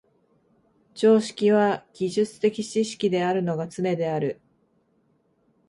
[0.95, 4.41] 常識は技術的知識であるのがつねである。